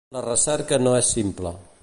La 0.17 0.21
recerca 0.27 0.79
no 0.87 0.95
és 1.03 1.13
simple. 1.19 1.55